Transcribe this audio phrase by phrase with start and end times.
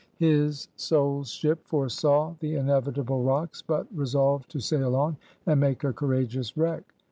[0.17, 5.93] His soul's ship foresaw the inevitable rocks, but resolved to sail on, and make a
[5.93, 6.91] courageous wreck.